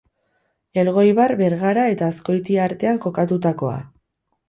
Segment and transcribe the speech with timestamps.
[0.83, 3.81] Elgoibar, Bergara eta Azkoitia artean kokatutakoa.